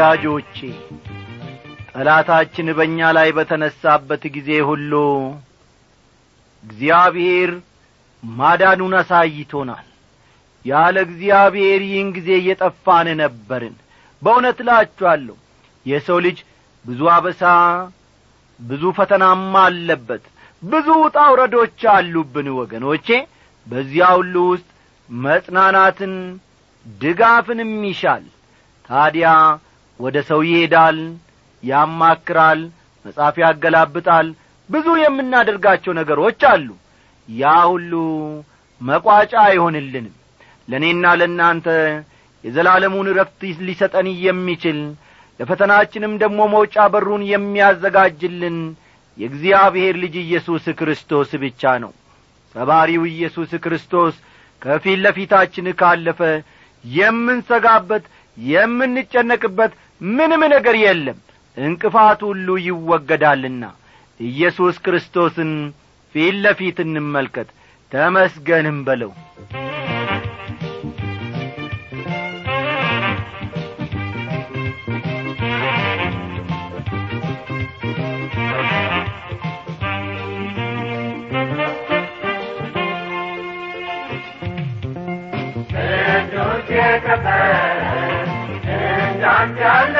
[0.00, 0.58] ወዳጆቼ
[1.90, 4.92] ጠላታችን በእኛ ላይ በተነሳበት ጊዜ ሁሉ
[6.64, 7.50] እግዚአብሔር
[8.22, 9.86] ማዳኑን አሳይቶናል።
[10.64, 13.76] ያለ እግዚአብሔር ይህን ጊዜ እየጠፋን ነበርን።
[14.22, 15.36] በእውነት እላችኋለሁ
[15.86, 16.38] የሰው ልጅ
[16.84, 17.42] ብዙ አበሳ
[18.60, 20.24] ብዙ ፈተናማ አለበት።
[20.62, 23.08] ብዙ ውጣ ውረዶች አሉብን ወገኖቼ።
[23.66, 24.68] በዚያ ሁሉ ውስጥ
[25.08, 26.14] መጽናናትን
[26.86, 28.24] ድጋፍንም ይሻል።
[28.90, 29.28] ታዲያ
[30.00, 30.98] ወደ ሰው ይሄዳል
[31.62, 32.60] ያማክራል
[33.04, 34.28] መጻፍ ያገላብጣል
[34.68, 36.68] ብዙ የምናደርጋቸው ነገሮች አሉ።
[37.28, 37.92] ያ ሁሉ
[38.80, 40.14] መቋጫ አይሆንልንም።
[40.68, 41.66] ለእኔና ለእናንተ
[42.44, 44.78] የዘላለሙን ረፍት ሊሰጠን የሚችል
[45.40, 48.56] ለፈተናችንም ደግሞ መውጫ በሩን የሚያዘጋጅልን
[49.18, 51.92] የእግዚአብሔር ልጅ ኢየሱስ ክርስቶስ ብቻ ነው።
[52.54, 54.14] ሰባሪው ኢየሱስ ክርስቶስ
[54.62, 56.20] ከፊት ለፊታችን ካለፈ
[56.84, 58.04] የምንሰጋበት
[58.36, 61.18] የምንጨነቅበት ምንም ነገር የለም።
[61.56, 63.64] እንቅፋት ሁሉ ይወገዳልና
[64.20, 65.52] ኢየሱስ ክርስቶስን
[66.14, 67.48] ፊት ለፊት እንመልከት።
[67.92, 69.12] ተመስገንም በለው
[89.40, 89.99] Manjana.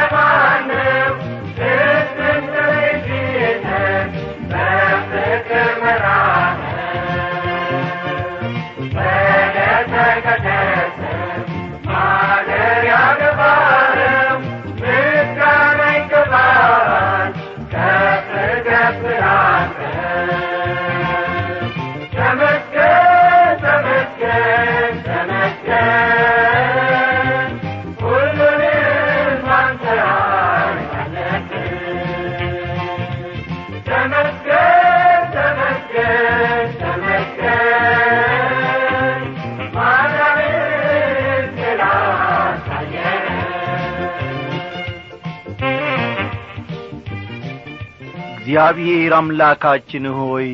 [48.50, 50.48] እግዚአብሔር አምላካችን ሆይ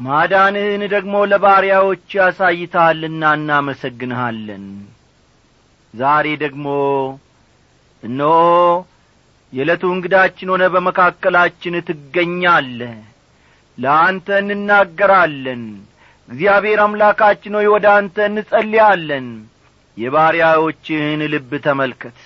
[0.00, 4.64] ማዳንህን ደግሞ ለባሪያዎች ያሳይተሃልና እናመሰግንሃለን።
[5.94, 6.66] ዛሬ ደግሞ
[8.02, 8.34] እነሆ
[9.52, 12.80] የዕለቱ እንግዳችን ሆነ በመካከላችን ትገኛለ
[13.78, 15.64] ለአንተ እንናገራለን።
[16.28, 19.28] እግዚአብሔር አምላካችን ሆይ ወደ አንተ እንጸልያለን።
[19.96, 22.18] የባሪያዎችህን ልብ ተመልከት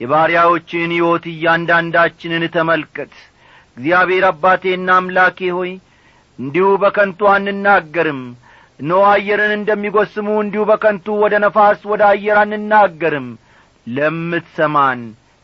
[0.00, 3.12] የባሪያዎችህን ሕይወት እያንዳንዳችንን ተመልከት።
[3.76, 5.72] እግዚአብሔር አባቴና አምላኬ ሆይ
[6.38, 8.22] እንዲሁ በከንቱ አንናገርም።
[8.80, 13.28] እነሆ አየርን እንደሚጐስሙ እንዲሁ በከንቱ ወደ ነፋስ ወደ አየር አንናገርም።
[13.86, 15.00] ለምትሰማን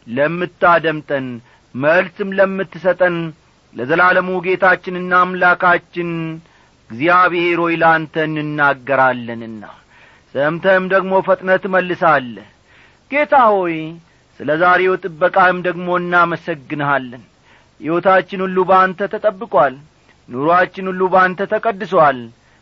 [0.06, 1.26] ለምታደምጠን
[1.74, 3.16] መልስም ለምትሰጠን
[3.74, 6.10] ለዘላለሙ ጌታችንና አምላካችን
[6.90, 9.62] እግዚአብሔር ሆይ ለአንተ እንናገራለንና።
[10.34, 12.48] ሰምተህም ደግሞ ፈጥነት ትመልሳለህ።
[13.10, 13.76] ጌታ ሆይ
[14.40, 17.22] ስለ ዛሬው ጥበቃህም ደግሞ እናመሰግንሃለን።
[17.80, 19.74] ሕይወታችን ሁሉ በአንተ ተጠብቋል።
[20.28, 22.18] ኑሮአችን ሁሉ በአንተ ተቀድሶአል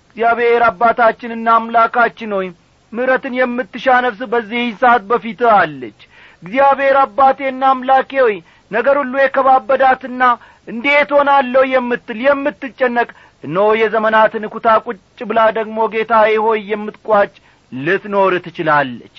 [0.07, 2.47] እግዚአብሔር አባታችንና አምላካችን ሆይ
[2.93, 5.99] ምሕረትን የምትሻ ነፍስ በዚህ ሰዓት በፊትህ አለች።
[6.43, 8.37] እግዚአብሔር አባቴና አምላኬ ሆይ
[8.71, 10.23] ነገር ሁሉ የከባበዳትና
[10.69, 13.09] እንዴት ሆናለሁ የምትል የምትጨነቅ
[13.45, 14.99] እነሆ የዘመናትን ኩታ ቁጭ
[15.29, 17.33] ብላ ደግሞ ጌታዬ ሆይ የምትቋጭ
[17.73, 19.17] ልትኖር ትችላለች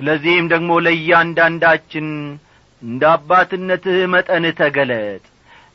[0.00, 2.06] ስለዚህም ደግሞ ለእያንዳንዳችን
[2.82, 5.24] እንደ አባትነትህ መጠን ተገለጥ።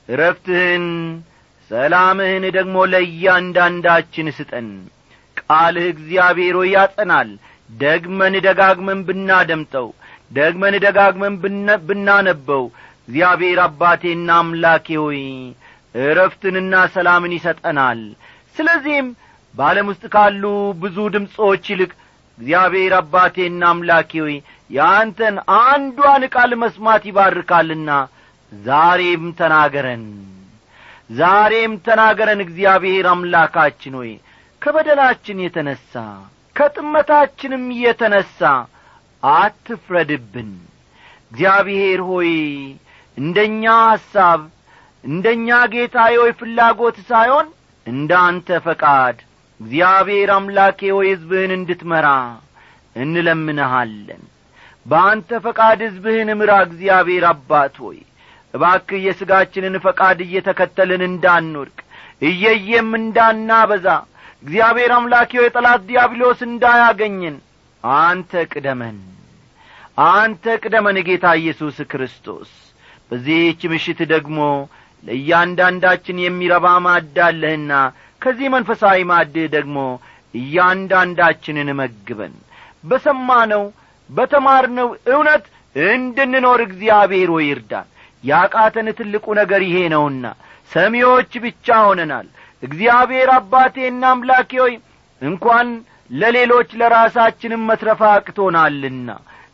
[0.10, 0.86] እረፍትህን
[1.72, 4.70] ሰላምህን ደግሞ ለእያንዳንዳችን ስጠን።
[5.42, 7.30] ቃልህ እግዚአብሔር ሆይ ያጸናል።
[7.70, 9.88] ደግመን ደጋግመን ብናደምጠው
[10.32, 11.36] ደግመን ደጋግመን
[11.88, 12.64] ብናነበው
[13.08, 15.22] እግዚአብሔር አባቴና አምላኬ ሆይ
[16.02, 18.02] እረፍትንና ሰላምን ይሰጠናል።
[18.56, 19.08] ስለዚህም
[19.56, 20.44] በዓለም ውስጥ ካሉ
[20.82, 21.92] ብዙ ድምፆች ይልቅ
[22.38, 24.36] እግዚአብሔር አባቴና አምላኬ ሆይ
[24.70, 27.90] የአንተን አንዷን ቃል መስማት ይባርካልና
[28.52, 30.06] ዛሬም ተናገረን።
[31.14, 34.12] ዛሬም ተናገረን እግዚአብሔር አምላካችን ሆይ
[34.62, 35.94] ከበደላችን የተነሣ
[36.56, 38.40] ከጥመታችንም የተነሣ
[39.24, 40.52] አትፍረድብን።
[41.32, 42.32] እግዚአብሔር ሆይ
[43.18, 44.42] እንደኛ ሐሳብ
[45.04, 47.48] እንደኛ ጌታዬ ሆይ ፍላጎት ሳይሆን
[47.86, 49.18] እንደ አንተ ፈቃድ
[49.60, 52.08] እግዚአብሔር አምላኬ ሆይ ሕዝብህን እንድትመራ
[52.96, 54.24] እንለምንሃለን።
[54.86, 58.00] በአንተ ፈቃድ ሕዝብህን ምራ እግዚአብሔር አባት ሆይ።
[58.54, 61.78] እባክህ የሥጋችንን ፈቃድ እየተከተልን እንዳንወድቅ
[62.22, 63.88] እየየም እንዳናበዛ
[64.44, 67.36] እግዚአብሔር አምላኬ ሆይ ጠላት ዲያብሎስ እንዳያገኝን
[67.84, 68.98] አንተ ቅደመን።
[70.12, 72.50] አንተ ቅደመን ጌታ ኢየሱስ ክርስቶስ።
[73.12, 74.40] በዚህች ምሽት ደግሞ
[75.04, 77.72] ለእያንዳንዳችን የሚረባ ማድ አለህና
[78.26, 79.78] ከዚህ መንፈሳዊ ማድህ ደግሞ
[80.34, 82.34] እያንዳንዳችንን መግበን
[82.84, 83.64] በሰማነው
[84.10, 85.46] በተማርነው እውነት
[85.76, 87.88] እንድንኖር እግዚአብሔር ሆይ ይርዳን።
[88.24, 90.26] ያቃተን ትልቁ ነገር ይሄ ነውና
[90.72, 92.28] ሰሚዎች ብቻ ሆነናል።
[92.64, 94.74] እግዚአብሔር አባቴና አምላኬ ሆይ
[95.22, 95.68] እንኳን
[96.12, 99.10] ለሌሎች ለራሳችንም መትረፋ አቅቶናልና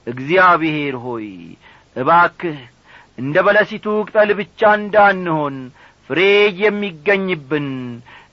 [0.07, 1.27] እግዚአብሔር ሆይ
[1.95, 2.59] እባክህ
[3.17, 5.55] እንደ በለሲቱ ቅጠል ብቻ እንዳንሆን
[6.09, 6.19] ፍሬ
[6.63, 7.67] የሚገኝብን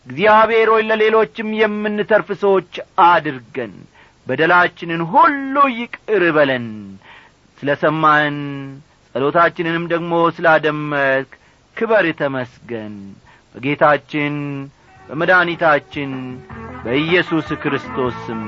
[0.08, 2.72] እግዚአብሔር ሆይ ለሌሎችም የምንተርፍ ሰዎች
[3.06, 3.72] አድርገን
[4.26, 6.66] በደላችንን ሁሉ ይቅር በለን።
[7.58, 8.38] ስለ ሰማህን
[9.14, 11.30] ጸሎታችንንም ደግሞ ስላደመጥክ
[11.76, 12.94] ክበር ተመስገን።
[13.54, 14.34] በጌታችን
[15.00, 16.10] በመድኃኒታችን
[16.84, 18.42] በኢየሱስ ክርስቶስ ስም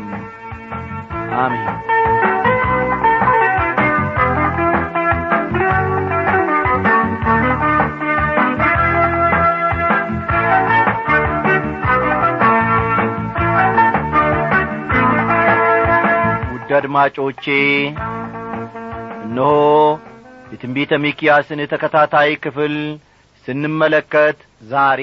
[1.38, 1.69] አሜን
[16.81, 17.45] አድማጮቼ
[19.25, 19.49] እነሆ
[20.53, 22.75] የትንቢተ ሚኪያስን ተከታታይ ክፍል
[23.47, 24.39] ስንመለከት
[24.71, 25.03] ዛሬ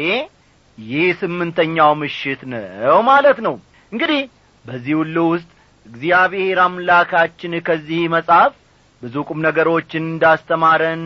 [0.77, 3.55] ይህ ስምንተኛው ምሽት ነው ማለት ነው።
[3.91, 4.21] እንግዲህ
[4.65, 5.49] በዚህ ሁሉ ውስጥ
[5.85, 8.53] እግዚአብሔር አምላካችን ከዚህ መጽሐፍ
[9.01, 11.03] ብዙ ቁም ነገሮችን እንዳስተማረን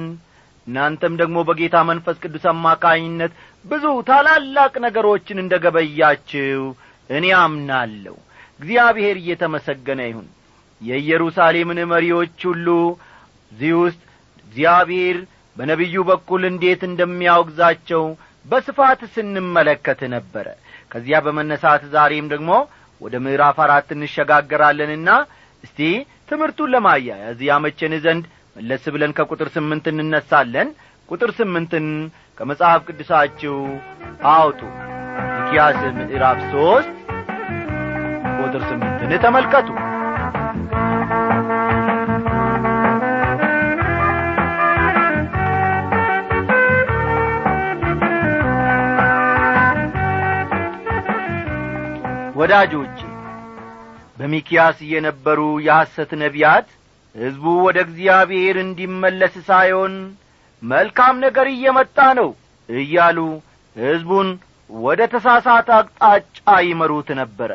[0.67, 3.31] እናንተም ደግሞ በጌታ መንፈስ ቅዱስ አማካኝነት
[3.65, 6.61] ብዙ ታላላቅ ነገሮችን እንደ ገበያችው
[7.09, 8.15] እኔ አምናለሁ።
[8.59, 10.27] እግዚአብሔር እየተመሰገነ ይሁን
[10.81, 12.67] የኢየሩሳሌምን መሪዎች ሁሉ
[13.51, 14.01] እዚህ ውስጥ
[14.45, 15.17] እግዚአብሔር
[15.57, 18.03] በነቢዩ በኩል እንዴት እንደሚያወግዛቸው
[18.45, 20.47] በስፋት ስንመለከት ነበረ።
[20.91, 22.51] ከዚያ በመነሳት ዛሬም ደግሞ
[23.01, 25.09] ወደ ምዕራፍ አራት እንሸጋገራለንና
[25.63, 25.79] እስቲ
[26.29, 30.69] ትምህርቱን ለማያያዝ ያመቸን ዘንድ መለስ ብለን ከቁጥር ስምንት እንነሳለን።
[31.09, 31.87] ቁጥር ስምንትን
[32.37, 33.55] ከመጽሐፍ ቅዱሳችሁ
[34.33, 34.61] አውጡ።
[35.35, 36.93] ሚኪያስ ምዕራፍ ሦስት
[38.39, 39.69] ቁጥር ስምንትን ተመልከቱ
[52.41, 52.99] ወዳጆቼ
[54.17, 56.67] በሚኪያስ የነበሩ የሐሰት ነቢያት
[57.15, 59.93] ሕዝቡ ወደ እግዚአብሔር እንዲመለስ ሳይሆን
[60.61, 62.29] መልካም ነገር እየመጣ ነው
[62.69, 63.17] እያሉ
[63.75, 64.27] ሕዝቡን
[64.69, 67.51] ወደ ተሳሳተ አቅጣጫ ይመሩት ነበረ።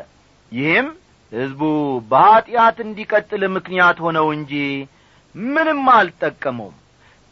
[0.52, 0.88] ይህም
[1.32, 1.62] ሕዝቡ
[2.10, 4.52] በኀጢአት እንዲቀጥል ምክንያት ሆነው እንጂ
[5.34, 6.76] ምንም አልጠቀመውም።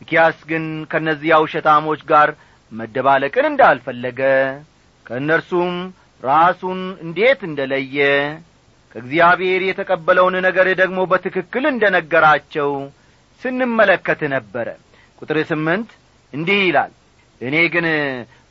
[0.01, 2.31] ሚኪያስ ግን ከእነዚያ ውሸታሞች ጋር
[2.73, 4.21] መደባለቅን እንዳልፈለገ
[5.07, 5.75] ከእነርሱም
[6.23, 7.99] ራሱን እንዴት እንደ ለየ
[8.95, 12.71] ከእግዚአብሔር የተቀበለውን ነገር ደግሞ በትክክል እንደ ነገራቸው
[13.43, 14.69] ስንመለከት ነበረ።
[15.19, 15.91] ቁጥር ስምንት
[16.33, 16.93] እንዲህ ይላል
[17.41, 17.87] እኔ ግን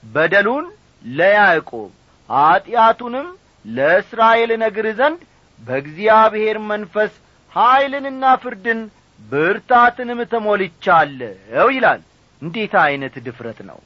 [0.04, 0.66] በደሉን
[1.12, 1.90] ለያዕቆብ
[2.30, 3.28] ኀጢአቱንም
[3.66, 5.20] ለእስራኤል ነግር ዘንድ
[5.62, 7.12] በእግዚአብሔር መንፈስ
[7.54, 8.80] ኀይልንና ፍርድን
[9.22, 12.02] ብርታትንም ተሞልቻለሁ ይላል።
[12.42, 13.80] እንዴት ዐይነት ድፍረት ነው!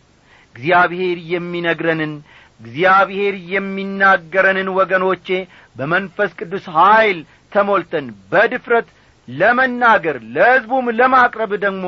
[0.56, 2.14] እግዚአብሔር የሚነግረንን
[2.60, 5.28] እግዚአብሔር የሚናገረንን ወገኖቼ
[5.76, 7.20] በመንፈስ ቅዱስ ኀይል
[7.52, 8.88] ተሞልተን በድፍረት
[9.28, 11.86] ለመናገር ለሕዝቡም ለማቅረብ ደግሞ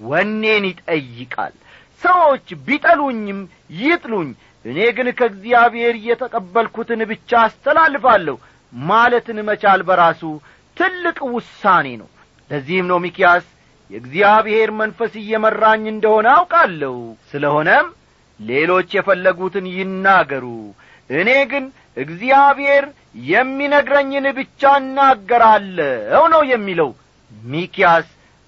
[0.00, 1.54] ወኔን ይጠይቃል።
[2.02, 3.40] ሰዎች ቢጠሉኝም
[3.80, 4.28] ይጥሉኝ
[4.64, 8.36] እኔ ግን ከእግዚአብሔር እየተቀበልኩትን ብቻ አስተላልፋለሁ
[8.72, 10.22] ማለትን መቻል በራሱ
[10.76, 12.08] ትልቅ ውሳኔ ነው።
[12.50, 13.46] ለዚህም ነው ሚኪያስ
[13.90, 16.96] የእግዚአብሔር መንፈስ እየመራኝ እንደሆነ አውቃለሁ።
[17.30, 17.86] ስለሆነም
[18.40, 20.46] ሌሎች የፈለጉትን ይናገሩ።
[21.10, 21.64] እኔ ግን
[21.96, 22.84] እግዚአብሔር
[23.30, 26.90] የሚነግረኝን ብቻ እናገራለሁ ነው የሚለው።
[27.50, 28.06] ሚኪያስ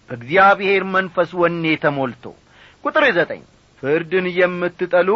[0.08, 2.24] በእግዚአብሔር መንፈስ ወኔ ተሞልቶ።
[2.84, 3.42] ቁጥር ዘጠኝ
[3.82, 5.10] ፍርድን የምትጠሉ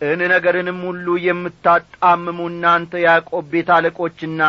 [0.00, 4.42] እን ነገርንም ሁሉ የምታጣምሙ እናንተ ያዕቆብ ቤት አለቆችና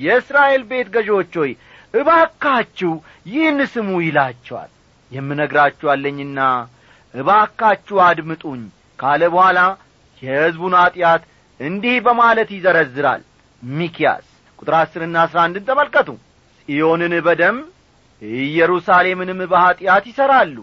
[0.00, 1.52] የእስራኤል ቤት ገዦች ሆይ
[1.94, 2.92] እባካችሁ
[3.26, 4.70] ይህን ስሙ ይላቸዋል።
[5.12, 6.40] የምነግራችኋለኝና
[7.14, 8.62] እባካችሁ አድምጡኝ
[8.98, 9.58] ካለ በኋላ
[10.22, 11.22] የሕዝቡን ኀጢአት
[11.60, 13.22] እንዲህ በማለት ይዘረዝራል።
[13.62, 14.26] ሚኪያስ
[14.58, 16.08] ቁጥር አስርና አስራ አንድን ተመልከቱ።
[16.68, 17.56] ጽዮንን በደም
[18.42, 20.56] ኢየሩሳሌምንም በኀጢአት ይሠራሉ።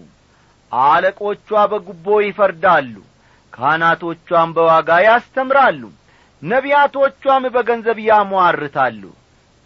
[0.71, 2.95] አለቆቿ በጉቦ ይፈርዳሉ።
[3.53, 5.81] ካህናቶቿም በዋጋ ያስተምራሉ።
[6.41, 9.03] ነቢያቶቿም በገንዘብ ያሟርታሉ።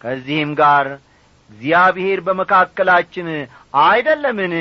[0.00, 0.86] ከዚህም ጋር
[1.50, 3.28] እግዚአብሔር በመካከላችን
[3.82, 4.54] አይደለምን?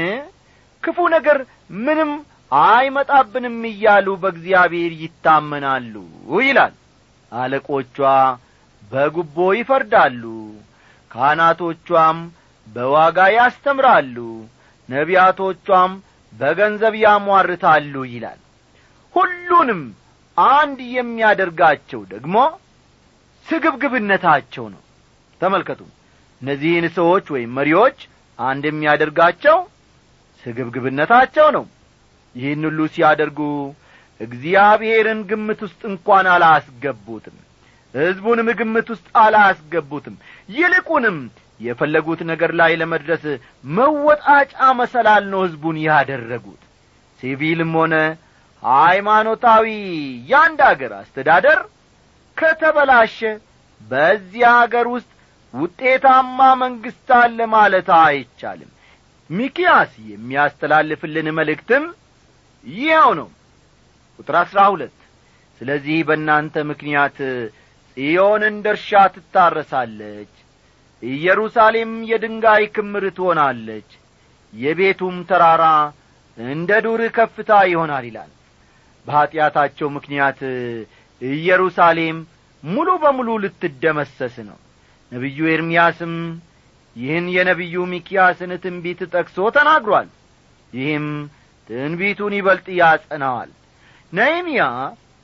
[0.84, 1.38] ክፉ ነገር
[1.82, 2.12] ምንም
[2.52, 5.94] አይመጣብንም እያሉ በእግዚአብሔር ይታመናሉ
[6.42, 6.74] ይላል።
[7.32, 7.98] አለቆቿ
[8.92, 10.24] በጉቦ ይፈርዳሉ
[11.12, 12.18] ካህናቶቿም
[12.68, 14.18] በዋጋ ያስተምራሉ
[14.90, 15.92] ነቢያቶቿም
[16.34, 18.40] በገንዘብ ያሟርታሉ ይላል።
[19.16, 19.82] ሁሉንም
[20.38, 22.36] አንድ የሚያደርጋቸው ደግሞ
[23.46, 24.82] ስግብግብነታቸው ነው።
[25.42, 25.82] ተመልከቱ
[26.42, 28.00] እነዚህን ሰዎች ወይም መሪዎች
[28.40, 29.58] አንድ የሚያደርጋቸው
[30.44, 31.66] ስግብግብነታቸው ነው
[32.40, 33.40] ይህን ሁሉ ሲያደርጉ
[34.22, 37.38] እግዚአብሔርን ግምት ውስጥ እንኳን አላስገቡትም።
[37.94, 40.16] ሕዝቡንም ግምት ውስጥ አላስገቡትም።
[40.50, 41.18] ይልቁንም
[41.60, 43.24] የፈለጉት ነገር ላይ ለመድረስ
[43.78, 46.62] መወጣጫ መሰላል ነው ሕዝቡን ያደረጉት።
[47.20, 47.96] ሲቪልም ሆነ
[48.64, 49.66] ሃይማኖታዊ
[50.30, 51.60] ያንድ አገር አስተዳደር
[52.38, 53.20] ከተበላሸ
[53.82, 55.10] በዚያ አገር ውስጥ
[55.54, 58.72] ውጤታማ መንግሥት አለ ማለት አይቻልም።
[59.30, 61.84] ሚኪያስ የሚያስተላልፍልን መልእክትም
[62.64, 63.30] ይኸው ነው።
[64.20, 64.96] ቁጥር አሥራ ሁለት
[65.62, 67.18] ስለዚህ በእናንተ ምክንያት
[67.98, 70.34] ጽዮን እንደ እርሻ ትታረሳለች
[71.04, 73.90] ኢየሩሳሌም የድንጋይ ክምር ትሆናለች
[74.54, 75.64] የቤቱም ተራራ
[76.38, 78.32] እንደ ዱር ከፍታ ይሆናል ይላል።
[79.06, 80.40] በኀጢአታቸው ምክንያት
[81.22, 82.18] ኢየሩሳሌም
[82.64, 84.58] ሙሉ በሙሉ ልትደመሰስ ነው።
[85.12, 86.14] ነቢዩ ኤርምያስም
[86.96, 90.08] ይህን የነቢዩ ሚኪያስን ትንቢት ጠቅሶ ተናግሯል።
[90.74, 91.06] ይህም
[91.70, 93.50] ትንቢቱን ይበልጥ ያጸናዋል
[94.14, 94.64] ነህምያ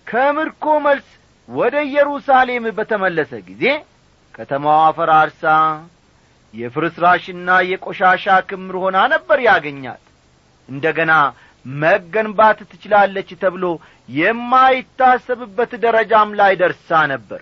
[0.07, 1.07] ከምርኮ መልስ
[1.49, 3.63] ወደ ኢየሩሳሌም በተመለሰ ጊዜ
[4.35, 5.43] ከተማዋ ፈራርሳ
[6.53, 10.03] የፍርስራሽና የቆሻሻ ክምር ሆና ነበር ያገኛት።
[10.69, 11.13] እንደ ገና
[11.65, 13.65] መገንባት ትችላለች ተብሎ
[14.09, 17.41] የማይታሰብበት ደረጃም ላይ ደርሳ ነበር።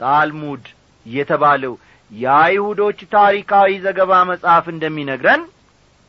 [0.00, 0.64] ታልሙድ
[1.06, 1.74] የተባለው
[2.10, 5.42] የአይሁዶች ታሪካዊ ዘገባ መጽሐፍ እንደሚነግረን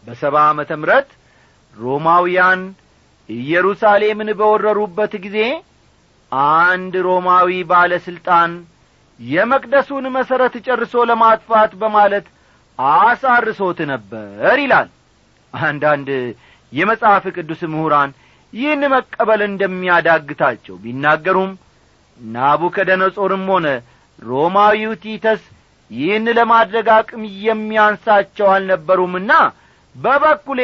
[0.08, 1.10] በሰባ ዓመተ ምረት
[1.78, 2.62] ሮማውያን
[3.30, 5.38] ኢየሩሳሌምን በወረሩበት ጊዜ
[6.32, 8.52] አንድ ሮማዊ ባለሥልጣን
[9.20, 12.26] የመቅደሱን መሠረት ጨርሶ ለማጥፋት በማለት
[12.80, 14.88] አሳርሶት ነበር ይላል።
[15.54, 16.08] አንዳንድ
[16.72, 18.12] የመጽሐፍ ቅዱስ ምሁራን
[18.54, 21.52] ይህን መቀበል እንደሚያዳግታቸው ቢናገሩም
[22.20, 23.68] ናቡከደነጾርም ሆነ
[24.20, 25.42] ሮማዊው ቲተስ
[25.92, 29.32] ይህን ለማድረግ አቅም የሚያንሳቸው አልነበሩምና
[29.96, 30.60] በበኩሌ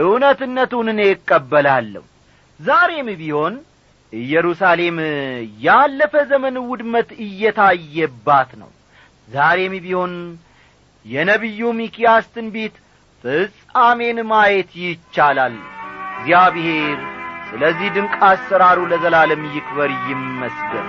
[0.00, 2.04] እውነትነቱን እኔ እቀበላለሁ።
[2.60, 3.54] ዛሬም ቢሆን
[4.12, 4.98] ኢየሩሳሌም
[5.60, 8.70] ያለፈ ዘመን ውድመት እየታየባት ነው።
[9.28, 10.12] ዛሬም ቢሆን
[11.04, 12.74] የነቢዩ ሚኪያስ ትንቢት
[13.24, 15.56] ፍጻሜን ማየት ይቻላል።
[16.16, 16.98] እግዚአብሔር
[17.48, 20.88] ስለዚህ ድንቅ አሰራሩ ለዘላለም ይክበር ይመስገን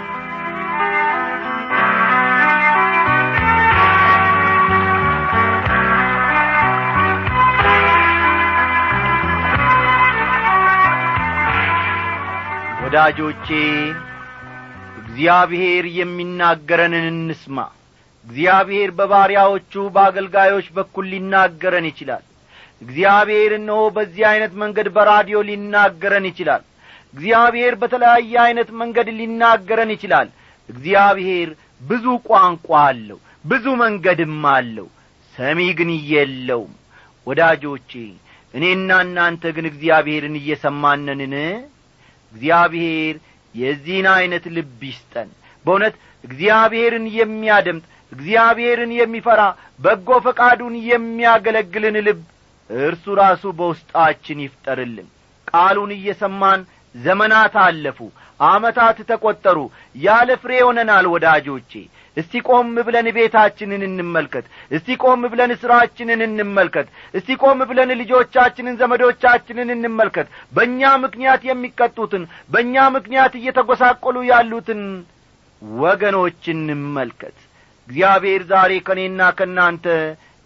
[12.96, 13.48] ወዳጆቼ
[15.00, 17.58] እግዚአብሔር የሚናገረንን እንስማ።
[18.26, 22.24] እግዚአብሔር በባሪያዎቹ በአገልጋዮች በኩል ሊናገረን ይችላል።
[22.82, 26.64] እግዚአብሔር እነሆ በዚህ ዐይነት መንገድ በራዲዮ ሊናገረን ይችላል።
[27.14, 30.30] እግዚአብሔር በተለያየ ዐይነት መንገድ ሊናገረን ይችላል።
[30.70, 34.90] እግዚአብሔር ብዙ ቋንቋ አለው ብዙ መንገድም አለው።
[35.36, 36.74] ሰሚ ግን የለውም።
[37.28, 37.92] ወዳጆቼ
[38.54, 41.34] እኔና እናንተ ግን እግዚአብሔርን እየሰማነንን
[42.36, 43.16] እግዚአብሔር
[43.56, 45.30] የዚህን ዐይነት ልብ ይስጠን።
[45.66, 49.42] በእውነት እግዚአብሔርን የሚያደምጥ እግዚአብሔርን የሚፈራ
[49.80, 52.20] በጎ ፈቃዱን የሚያገለግልን ልብ
[52.70, 55.08] እርሱ ራሱ በውስጣችን ይፍጠርልን።
[55.48, 56.62] ቃሉን እየሰማን
[56.96, 58.00] ዘመናት አለፉ
[58.40, 59.58] አመታት ተቈጠሩ
[60.00, 61.72] ያለ ፍሬ ሆነናል ወዳጆቼ
[62.18, 69.72] እስቲ ቆም ብለን ቤታችንን እንመልከት። እስቲ ቆም ብለን ሥራችንን እንመልከት። እስቲ ቆም ብለን ልጆቻችንን ዘመዶቻችንን
[69.76, 74.82] እንመልከት። በእኛ ምክንያት የሚቀጡትን በእኛ ምክንያት እየተጐሳቈሉ ያሉትን
[75.82, 77.36] ወገኖች እንመልከት።
[77.88, 79.86] እግዚአብሔር ዛሬ ከእኔና ከእናንተ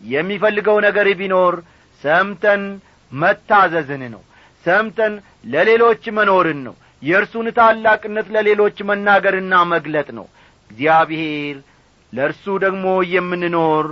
[0.02, 1.56] የሚፈልገው ነገር ቢኖር
[2.04, 2.64] ሰምተን
[3.12, 4.22] መታዘዝን ነው።
[4.66, 5.14] ሰምተን
[5.52, 10.26] ለሌሎች መኖርን ነው። የእርሱን ታላቅነት ለሌሎች መናገርና መግለጥ ነው
[10.72, 11.58] እግዚአብሔር
[12.14, 13.86] ለእርሱ ደግሞ የምንኖር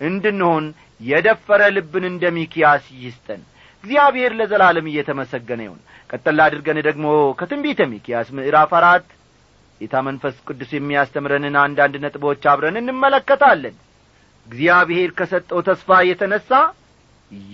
[0.00, 0.64] እንድንሆን
[1.00, 3.42] የደፈረ ልብን እንደ ሚኪያስ ይስጠን።
[3.84, 7.06] እግዚአብሔር ለዘላለም እየተመሰገነ ይሁን። ቀጠላ አድርገን ደግሞ
[7.38, 9.06] ከትንቢተ ሚኪያስ ምዕራፍ አራት
[9.80, 13.74] ጌታ መንፈስ ቅዱስ የሚያስተምረንን አንዳንድ ነጥቦች አብረን እንመለከታለን።
[14.46, 16.50] እግዚአብሔር ከሰጠው ተስፋ የተነሣ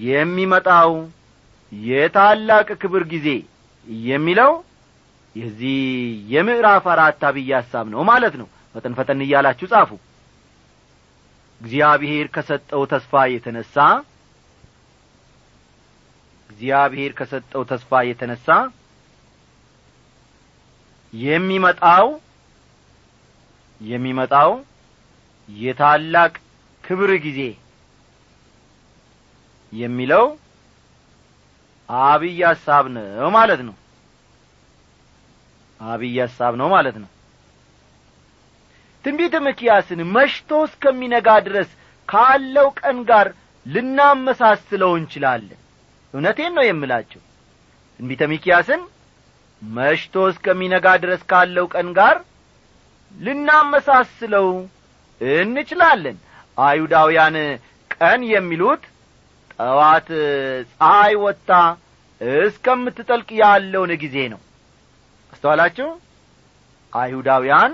[0.05, 0.93] የሚመጣው
[1.73, 3.29] የታላቅ ክብር ጊዜ
[4.07, 4.53] የሚለው
[5.37, 5.77] የዚህ
[6.33, 9.91] የምዕራፍ አራት አብይ ሐሳብ ነው ማለት ነው ፈጠን ፈጠን እያላችሁ ጻፉ።
[11.61, 13.75] እግዚአብሔር ከሰጠው ተስፋ የተነሣ
[16.51, 18.47] እግዚአብሔር ከሰጠው ተስፋ የተነሣ
[21.13, 22.07] የሚመጣው
[23.81, 24.51] የሚመጣው
[25.49, 26.33] የታላቅ
[26.85, 27.41] ክብር ጊዜ
[29.73, 30.25] የሚለው
[31.89, 33.77] አብይ ሐሳብ ነው ማለት ነው።
[35.81, 37.11] አብይ ሐሳብ ነው ማለት ነው
[39.05, 41.71] ትንቢተ ሚክያስን መሽቶ እስከሚነጋ ድረስ
[42.09, 43.27] ካለው ቀን ጋር
[43.67, 45.59] ልናመሳስለው እንችላለን።
[46.15, 47.21] እውነቴን ነው የምላቸው
[48.01, 48.83] ትንቢተ ሚክያስን
[49.63, 52.17] መሽቶ እስከሚነጋ ድረስ ካለው ቀን ጋር
[53.15, 54.49] ልናመሳስለው
[55.21, 56.17] እንችላለን።
[56.59, 57.37] አይሁዳውያን
[57.91, 58.83] ቀን የሚሉት
[59.55, 60.09] ጠዋት
[60.71, 61.53] ፀሐይ ወጥታ
[62.21, 64.41] እስከምትጠልቅ ያለውን ጊዜ ነው።
[65.33, 65.89] አስተዋላችሁ?
[66.93, 67.73] አይሁዳውያን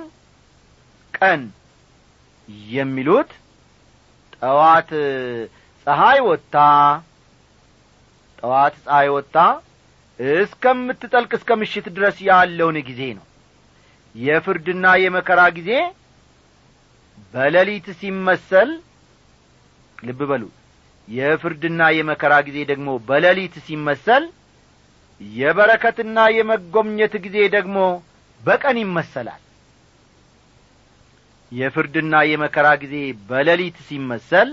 [1.16, 1.42] ቀን
[2.72, 3.30] የሚሉት
[4.36, 4.90] ጠዋት
[5.86, 6.56] ፀሐይ ወጥታ
[8.38, 9.38] ጠዋት ፀሐይ ወጥታ
[10.18, 13.24] እስከምትጠልቅ እስከ ምሽት ድረስ ያለውን ጊዜ ነው።
[14.14, 15.70] የፍርድና የመከራ ጊዜ
[17.34, 18.70] በሌሊት ሲመሰል
[19.98, 20.44] ልብ በሉ
[21.08, 24.24] የፍርድና የመከራ ጊዜ ደግሞ በሌሊት ሲመሰል
[25.20, 27.76] የበረከትና የመጐምኘት ጊዜ ደግሞ
[28.40, 29.42] በቀን ይመሰላል
[31.52, 32.94] የፍርድና የመከራ ጊዜ
[33.28, 34.50] በሌሊት ሲመሰል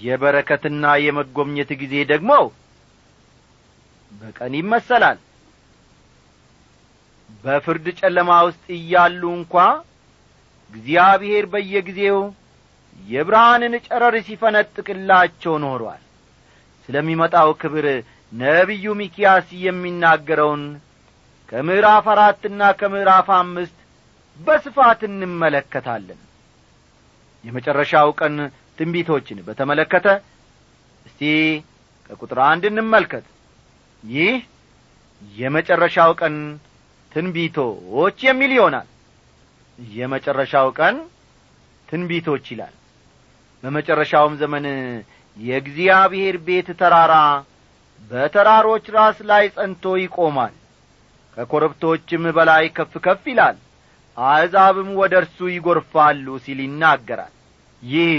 [0.00, 2.32] የበረከትና የመጐምኘት ጊዜ ደግሞ
[4.12, 5.18] በቀን ይመሰላል።
[7.44, 9.54] በፍርድ ጨለማ ውስጥ እያሉ እንኳ
[10.72, 12.18] እግዚአብሔር በየጊዜው
[13.06, 16.02] የብርሃንን ጨረር ሲፈነጥቅላቸው ኖሯል።
[16.88, 17.86] ስለሚመጣው ክብር
[18.32, 20.62] ነቢዩ ሚኪያስ የሚናገረውን
[21.48, 23.78] ከምዕራፍ አራትና ከምዕራፍ አምስት
[24.40, 26.20] በስፋት እንመለከታለን።
[27.44, 28.34] የመጨረሻው ቀን
[28.78, 30.06] ትንቢቶችን በተመለከተ
[31.06, 31.22] እስቲ
[32.10, 33.26] ከቁጥር አንድ እንመልከት።
[34.02, 34.34] ይህ
[35.36, 36.34] የመጨረሻው ቀን
[37.12, 38.88] ትንቢቶች የሚል ይሆናል።
[39.78, 40.96] የመጨረሻው ቀን
[41.88, 42.74] ትንቢቶች ይላል።
[43.62, 44.64] በመጨረሻውም ዘመን
[45.36, 47.14] የእግዚአብሔር ቤት ተራራ
[48.10, 50.54] በተራሮች ራስ ላይ ጸንቶ ይቆማል።
[51.36, 53.56] ከኰረብቶችም በላይ ከፍ ከፍ ይላል
[54.16, 57.32] አሕዛብም ወደ እርሱ ይጐርፋሉ ሲል ይናገራል።
[57.82, 58.12] ይህ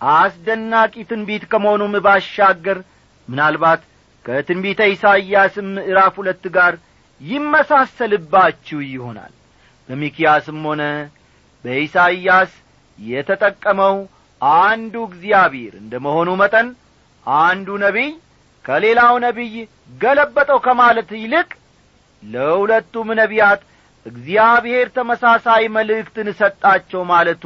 [0.00, 2.78] አስደናቂ ትንቢት ከመሆኑም ባሻገር
[3.28, 3.80] ምናልባት
[4.24, 6.74] ከትንቢተ ኢሳይያስም ምዕራፍ ሁለት ጋር
[7.20, 9.32] ይመሳሰልባችሁ ይሆናል።
[9.88, 10.82] በሚኪያስም ሆነ
[11.64, 12.52] በኢሳይያስ
[12.98, 13.96] የተጠቀመው
[14.62, 16.68] አንዱ እግዚአብሔር እንደ መሆኑ መጠን
[17.26, 18.10] አንዱ ነቢይ
[18.64, 19.54] ከሌላው ነቢይ
[20.00, 21.48] ገለበጠው ከማለት ይልቅ
[22.22, 23.60] ለሁለቱም ነቢያት
[24.06, 27.44] እግዚአብሔር ተመሳሳይ መልእክትን ሰጣቸው ማለቱ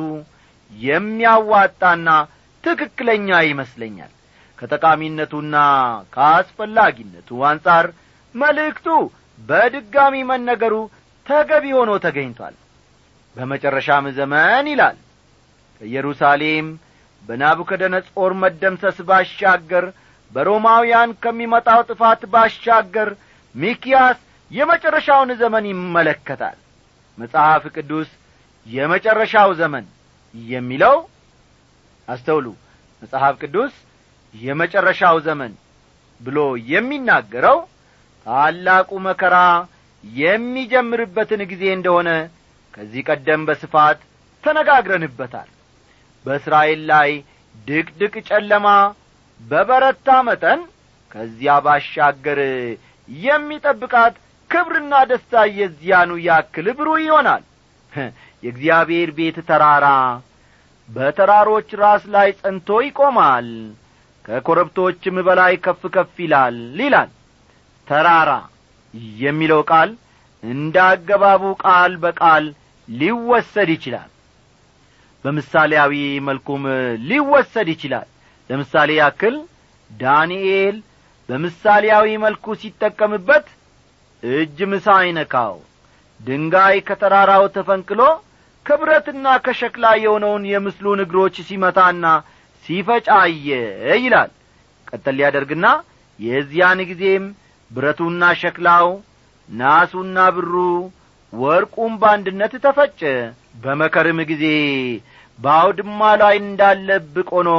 [0.71, 2.09] የሚያዋጣና
[2.65, 4.13] ትክክለኛ ይመስለኛል።
[4.59, 5.57] ከጠቃሚነቱና
[6.15, 7.87] ከአስፈላጊነቱ አንጻር
[8.35, 8.87] መልእክቱ
[9.41, 10.75] በድጋሚ መነገሩ
[11.27, 12.55] ተገቢ ሆኖ ተገኝቷል።
[13.37, 14.97] በመጨረሻም ዘመን ይላል
[15.81, 16.67] ከኢየሩሳሌም
[17.23, 19.85] በናቡከደነጾር መደምሰስ ባሻገር
[20.31, 23.11] በሮማውያን ከሚመጣው ጥፋት ባሻገር
[23.55, 24.19] ሚኪያስ
[24.51, 26.59] የመጨረሻውን ዘመን ይመለከታል።
[27.19, 28.09] መጽሐፍ ቅዱስ
[28.67, 29.85] የመጨረሻው ዘመን
[30.35, 30.97] የሚለው
[32.09, 32.47] አስተውሉ።
[33.03, 33.75] መጽሐፍ ቅዱስ
[34.35, 35.53] የመጨረሻው ዘመን
[36.21, 36.39] ብሎ
[36.71, 37.59] የሚናገረው
[38.27, 39.37] ታላቁ መከራ
[40.05, 42.11] የሚጀምርበትን ጊዜ እንደሆነ
[42.75, 43.99] ከዚህ ቀደም በስፋት
[44.45, 45.49] ተነጋግረንበታል።
[46.25, 47.11] በእስራኤል ላይ
[47.67, 48.69] ድቅድቅ ጨለማ
[49.41, 50.61] በበረታ መጠን
[51.13, 52.41] ከዚያ ባሻገር
[53.09, 54.15] የሚጠብቃት
[54.51, 57.43] ክብርና ደስታ የዚያኑ ያክል ብሩህ ይሆናል።
[58.43, 59.87] የእግዚአብሔር ቤት ተራራ
[60.89, 63.49] በተራሮች ራስ ላይ ጸንቶ ይቆማል።
[64.25, 67.11] ከኰረብቶችም በላይ ከፍ ከፍ ይላል ይላል።
[67.89, 68.31] ተራራ
[69.21, 69.91] የሚለው ቃል
[70.43, 72.45] እንደ አገባቡ ቃል በቃል
[72.89, 74.11] ሊወሰድ ይችላል።
[75.25, 75.95] በምሳሌያዊ
[76.29, 76.63] መልኩም
[77.09, 78.09] ሊወሰድ ይችላል።
[78.51, 79.37] ለምሳሌ ያክል
[79.91, 80.77] ዳንኤል
[81.29, 83.47] በምሳሌያዊ መልኩ ሲጠቀምበት
[84.33, 85.55] እጅ ምሳ አይነካው።
[86.21, 88.01] ድንጋይ ከተራራው ተፈንቅሎ
[88.67, 92.05] ከብረትና ከሸክላ የሆነውን የምስሉን እግሮች ሲመታና
[92.65, 93.49] ሲፈጫየ
[94.03, 94.31] ይላል።
[94.89, 95.67] ቀጠል ሊያደርግና
[96.19, 97.25] የዚያን ጊዜም
[97.71, 98.89] ብረቱና ሸክላው
[99.49, 100.55] ናሱና ብሩ
[101.33, 103.01] ወርቁም በአንድነት ተፈጨ።
[103.63, 104.45] በመከርም ጊዜ
[105.39, 107.51] በአውድማ ላይ እንዳለብቅ ሆኖ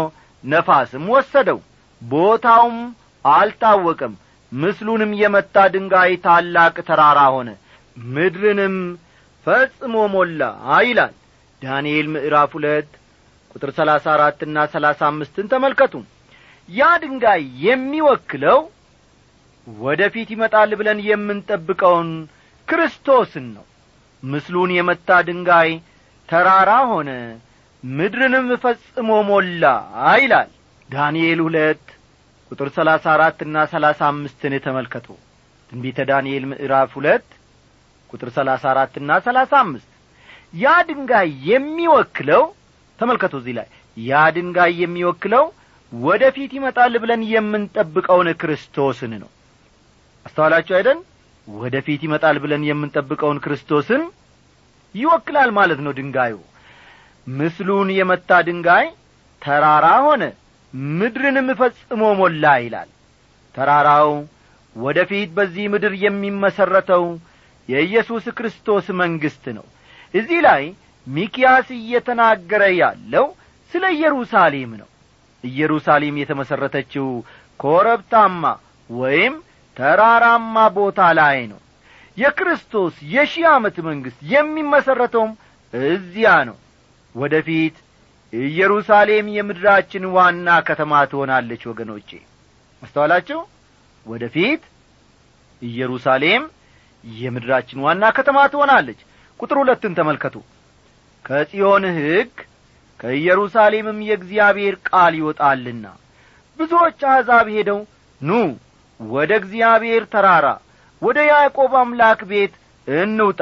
[0.43, 1.59] ነፋስም ወሰደው።
[2.01, 2.77] ቦታውም
[3.25, 4.13] አልታወቀም
[4.55, 7.49] ምስሉንም የመታ ድንጋይ ታላቅ ተራራ ሆነ።
[7.97, 8.75] ምድርንም
[9.45, 10.41] ፈጽሞ ሞላ
[10.87, 11.13] ይላል
[11.61, 12.89] ዳንኤል ምዕራፍ ሁለት
[13.55, 15.93] ቁጥር ሰላሳ አራትና ሰላሳ አምስትን ተመልከቱ።
[16.69, 18.59] ያ ድንጋይ የሚወክለው
[19.67, 22.09] ወደ ፊት ይመጣል ብለን የምንጠብቀውን
[22.67, 23.65] ክርስቶስን ነው።
[24.23, 25.71] ምስሉን የመታ ድንጋይ
[26.29, 27.09] ተራራ ሆነ
[27.83, 29.63] ምድርንም ፈጽሞ ሞላ
[30.21, 30.49] ይላል
[30.89, 31.83] ዳንኤል ሁለት
[32.55, 35.07] ቁጥር ሰላሳ አራትና ሰላሳ አምስትን ተመልከቱ
[35.71, 37.25] ትንቢተ ዳንኤል ምዕራፍ ሁለት
[38.09, 39.89] ቁጥር ሰላሳ አራትና ሰላሳ አምስት።
[40.53, 42.43] ያ ድንጋይ የሚወክለው
[42.99, 45.43] ተመልከቱ እዚህ ላይ። ያ ድንጋይ የሚወክለው
[45.91, 49.29] ወደ ፊት ይመጣል ብለን የምንጠብቀውን ክርስቶስን ነው።
[50.25, 51.01] አስተዋላችሁ አይደን
[51.47, 54.03] ወደ ፊት ይመጣል ብለን የምንጠብቀውን ክርስቶስን
[54.95, 56.35] ይወክላል ማለት ነው ድንጋዩ።
[57.27, 58.87] ምስሉን የመታ ድንጋይ
[59.41, 60.23] ተራራ ሆነ
[60.97, 62.89] ምድርንም ፈጽሞ ሞላ ይላል።
[63.55, 64.09] ተራራው
[64.75, 67.05] ወደ ፊት በዚህ ምድር የሚመሠረተው
[67.69, 69.65] የኢየሱስ ክርስቶስ መንግሥት ነው።
[70.13, 70.63] እዚህ ላይ
[71.07, 73.25] ሚኪያስ እየተናገረ ያለው
[73.71, 74.89] ስለ ኢየሩሳሌም ነው።
[75.43, 77.07] ኢየሩሳሌም የተመሠረተችው
[77.59, 78.43] ኮረብታማ
[78.89, 79.33] ወይም
[79.77, 81.59] ተራራማ ቦታ ላይ ነው።
[82.17, 85.31] የክርስቶስ የሺህ ዓመት መንግሥት የሚመሠረተውም
[85.73, 86.57] እዚያ ነው።
[87.15, 87.75] ወደ ፊት
[88.39, 92.09] ኢየሩሳሌም የምድራችን ዋና ከተማ ትሆናለች ወገኖቼ።
[92.81, 93.39] አስተዋላችሁ?
[94.05, 94.63] ወደ ፊት
[95.61, 96.43] ኢየሩሳሌም
[97.03, 98.99] የምድራችን ዋና ከተማ ትሆናለች።
[99.39, 100.35] ቁጥር ሁለትን ተመልከቱ።
[101.25, 102.33] ከጽዮን ሕግ
[102.99, 105.85] ከኢየሩሳሌምም የእግዚአብሔር ቃል ይወጣልና
[106.59, 107.79] ብዙዎች አሕዛብ ሄደው
[108.21, 108.31] ኑ
[108.99, 110.47] ወደ እግዚአብሔር ተራራ
[111.01, 112.53] ወደ ያዕቆብ አምላክ ቤት
[112.87, 113.41] እንውጣ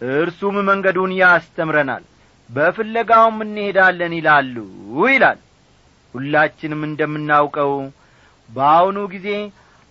[0.00, 2.04] እርሱም መንገዱን ያስተምረናል
[2.50, 4.56] በፍለጋውም እንሄዳለን ይላሉ
[5.08, 5.38] ይላል።
[6.14, 7.72] ሁላችንም እንደምናውቀው
[8.48, 9.28] በአሁኑ ጊዜ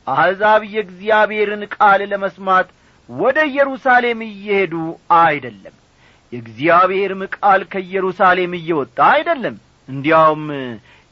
[0.08, 2.68] አሕዛብ የእግዚአብሔርን ቃል ለመስማት
[3.10, 4.74] ወደ ኢየሩሳሌም እየሄዱ
[5.20, 5.76] አይደለም።
[6.34, 9.56] የእግዚአብሔርም ቃል ከኢየሩሳሌም እየወጣ አይደለም።
[9.89, 10.46] እንዲያውም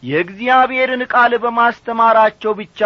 [0.03, 2.79] የእግዚአብሔርን ቃል በማስተማራቸው ብቻ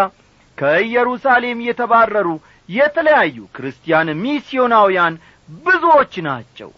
[0.58, 2.30] ከኢየሩሳሌም የተባረሩ
[2.70, 5.16] የተለያዩ ክርስቲያን ሚስዮናውያን
[5.50, 6.70] ብዙዎች ናቸው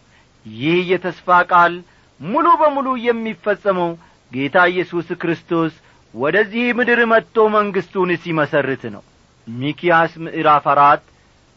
[0.55, 1.73] ይህ የተስፋ ቃል
[2.21, 3.91] ሙሉ በሙሉ የሚፈጸመው
[4.31, 5.73] ጌታ ኢየሱስ ክርስቶስ
[6.13, 9.03] ወደዚህ ምድር መጥቶ መንግሥቱን ሲመሰርት ነው።
[9.47, 11.03] ሚኪያስ ምዕራፍ አራት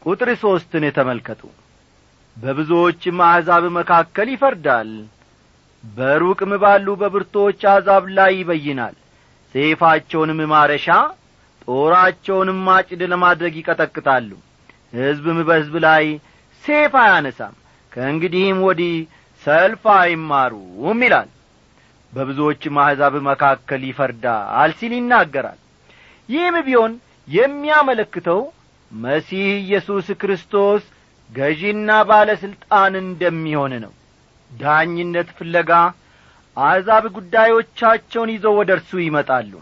[0.02, 1.42] ቁጥር ሦስትን ተመልከቱ።
[2.37, 4.90] በብዙዎችም አሕዛብ መካከል ይፈርዳል።
[5.85, 8.94] በሩቅም ባሉ በብርቶች አሕዛብ ላይ ይበይናል።
[9.55, 10.87] ሰይፋቸውንም ማረሻ
[11.68, 14.31] ጦራቸውንም ማጭድ ለማድረግ ይቀጠቅጣሉ።
[14.94, 16.05] ሕዝብም በሕዝብ ላይ
[16.64, 17.55] ሴፍ አያነሳም
[17.92, 18.94] ከእንግዲህም ወዲህ
[19.44, 21.31] ሰልፍ አይማሩም ይላል።
[22.12, 25.59] በብዙዎችም አሕዛብ መካከል ይፈርዳል ሲል ይናገራል።
[26.28, 26.92] ይህም ቢሆን
[27.28, 28.40] የሚያመለክተው
[28.92, 30.83] መሲህ ኢየሱስ ክርስቶስ
[31.31, 33.92] ገዢና ባለሥልጣን እንደሚሆን ነው።
[34.50, 35.70] ዳኝነት ፍለጋ
[36.57, 39.52] አሕዛብ ጉዳዮቻቸውን ይዘው ወደ እርሱ ይመጣሉ።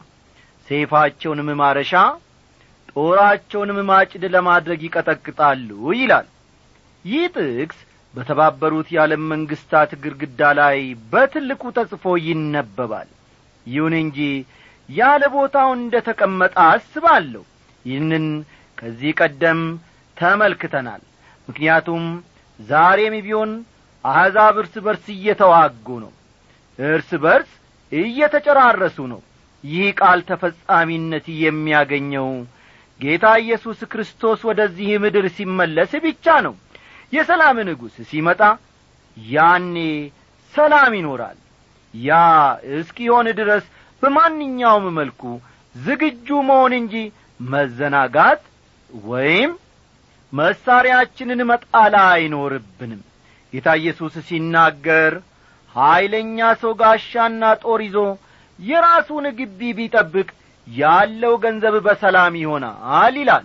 [0.68, 1.92] ሰይፋቸውንም ማረሻ
[2.90, 6.26] ጦራቸውንም ማጭድ ለማድረግ ይቀጠቅጣሉ ይላል።
[7.04, 7.78] ይህ ጥቅስ
[8.14, 10.78] በተባበሩት የዓለም መንግሥታት ግርግዳ ላይ
[11.12, 13.08] በትልቁ ተጽፎ ይነበባል።
[13.66, 14.18] ይሁን እንጂ
[14.88, 17.42] ያለ ቦታው እንደ ተቀመጠ አስባለሁ።
[17.84, 18.26] ይህንን
[18.78, 19.60] ከዚህ ቀደም
[20.16, 21.02] ተመልክተናል።
[21.48, 22.04] ምክንያቱም
[22.60, 23.50] ዛሬም ቢሆን
[24.04, 26.12] አሕዛብ እርስ በርስ እየተዋጉ ነው
[26.78, 27.50] እርስ በርስ
[27.92, 29.20] እየተጨራረሱ ነው።
[29.64, 32.28] ይህ ቃል ተፈጻሚነት የሚያገኘው
[33.00, 36.54] ጌታ ኢየሱስ ክርስቶስ ወደዚህ ምድር ሲመለስ ብቻ ነው
[37.12, 38.40] የሰላም ንጉሥ ሲመጣ
[39.16, 39.76] ያኔ
[40.54, 41.38] ሰላም ይኖራል።
[41.94, 42.10] ያ
[42.76, 43.64] እስኪሆን ድረስ
[44.02, 45.22] በማንኛውም መልኩ
[45.74, 46.94] ዝግጁ መሆን እንጂ
[47.40, 48.42] መዘናጋት
[48.90, 49.50] ወይም
[50.32, 53.00] መሳሪያችንን መጣላ አይኖርብንም።
[53.52, 55.12] ጌታ ኢየሱስ ሲናገር
[55.74, 57.96] ኀይለኛ ሰው ጋሻና ጦር ይዞ
[58.58, 60.28] የራሱን ግቢ ቢጠብቅ
[60.66, 63.44] ያለው ገንዘብ በሰላም ይሆናል ይላል።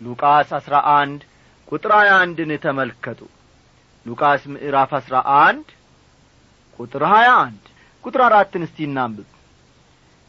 [0.00, 1.20] ሉቃስ አሥራ አንድ
[1.74, 3.20] ቁጥር ሀያ አንድን ተመልከቱ።
[4.06, 5.68] ሉቃስ ምዕራፍ አሥራ አንድ
[6.80, 7.62] ቁጥር ሀያ አንድ
[8.04, 9.28] ቁጥር አራትን እስቲ እናንብብ።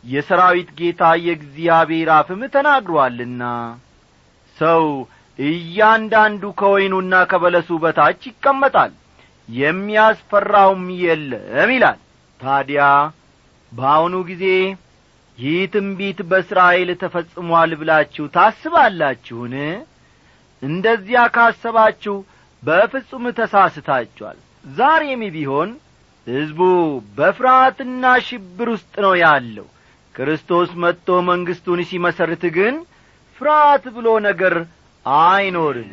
[0.03, 3.43] የሰራዊት ጌታ የእግዚአብሔር አፍም ተናግሮአልና
[4.57, 4.83] ሰው
[5.39, 8.91] እያንዳንዱ ከወይኑና ከበለሱ በታች ይቀመጣል
[9.49, 11.99] የሚያስፈራውም የለም ይላል።
[12.39, 12.83] ታዲያ
[13.71, 14.45] በአሁኑ ጊዜ
[15.37, 19.55] ይህ ትንቢት በእስራኤል ተፈጽሟል ብላችሁ ታስባላችሁን
[20.61, 22.15] እንደዚያ ካሰባችሁ
[22.63, 24.37] በፍጹም ተሳስታችኋል።
[24.75, 25.69] ዛሬም ቢሆን
[26.27, 26.59] ሕዝቡ
[27.17, 29.67] በፍርሃትና ሽብር ውስጥ ነው ያለው።
[30.15, 32.75] ክርስቶስ መጥቶ መንግሥቱን ሲመሰርት ግን
[33.41, 34.53] ፍርሃት ብሎ ነገር
[35.05, 35.89] አይኖርም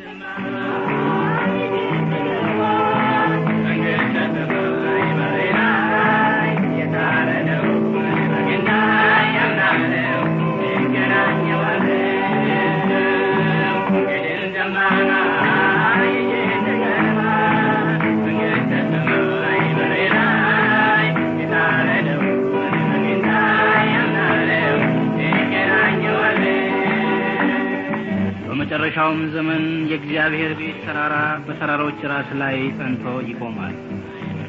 [29.13, 31.15] በመጨረሻውም ዘመን የእግዚአብሔር ቤት ተራራ
[31.47, 33.75] በተራሮች ራስ ላይ ጸንቶ ይቆማል።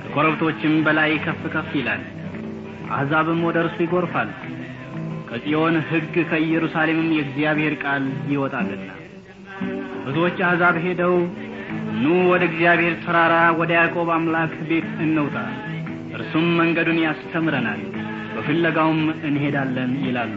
[0.04, 2.04] ከኮረብቶችም በላይ ከፍ ከፍ ይላል።
[2.90, 4.30] አሕዛብም ወደ እርሱ ይጐርፋሉ
[5.30, 8.90] ከጽዮን ሕግ ከኢየሩሳሌምም የእግዚአብሔር ቃል ይወጣልና።
[10.06, 11.16] ብዙዎች አሕዛብ ሄደው
[11.98, 15.36] ኑ ወደ እግዚአብሔር ተራራ ወደ ያዕቆብ አምላክ ቤት እንውጣ።
[16.16, 17.82] እርሱም መንገዱን ያስተምረናል
[18.36, 20.34] በፍለጋውም እንሄዳለን ይላሉ።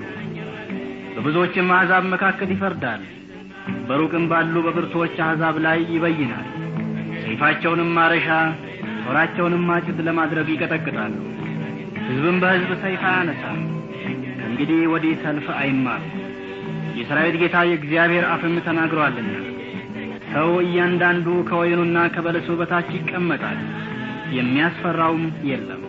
[1.14, 3.04] በብዙዎችም አሕዛብ መካከል ይፈርዳል
[3.88, 6.46] በሩቅም ባሉ በብርቶች አሕዛብ ላይ ይበይናል።
[7.22, 8.29] ሰይፋቸውንም ማረሻ
[9.05, 11.14] ጦራቸውንም ማጭድ ለማድረግ ይቀጠቅጣሉ።
[12.07, 13.61] ሕዝብም በሕዝብ ሰይፍ አያነሳም።
[14.37, 16.02] ከእንግዲህ ወዲህ ሰልፍ አይማር
[16.96, 19.33] የሰራዊት ጌታ የእግዚአብሔር አፍም ተናግሮአልና
[20.31, 23.59] ሰው እያንዳንዱ ከወይኑና ከበለሱ በታች ይቀመጣል።
[24.37, 25.83] የሚያስፈራውም የለም።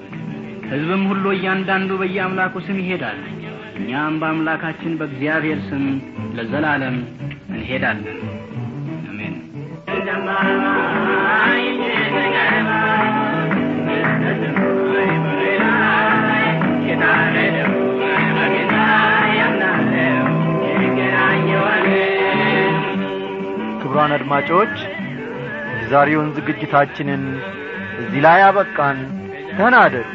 [0.67, 3.19] ሕዝብም ሁሉ እያንዳንዱ በየአምላኩ ስም ይሄዳል።
[3.79, 5.83] እኛም በአምላካችን በእግዚአብሔር ስም
[6.37, 6.97] ለዘላለም
[7.49, 8.17] እንሄዳለን።
[9.09, 9.35] አሜን።
[23.81, 24.75] ክቡራን አድማጮች
[25.77, 27.23] የዛሬውን ዝግጅታችንን
[28.01, 28.97] እዚህ ላይ አበቃን።
[29.51, 30.05] ደህና አደሩ